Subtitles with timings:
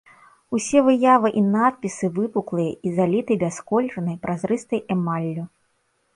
[0.59, 5.43] Усе выявы і надпісы выпуклыя і заліты бясколернай, празрыстай эмаллю.